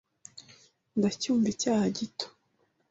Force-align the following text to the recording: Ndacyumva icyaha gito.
Ndacyumva 0.97 1.47
icyaha 1.53 1.85
gito. 1.97 2.25